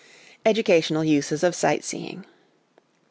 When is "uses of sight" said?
1.03-1.83